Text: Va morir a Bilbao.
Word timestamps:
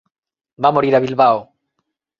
Va 0.67 0.73
morir 0.79 0.95
a 0.97 1.03
Bilbao. 1.07 1.47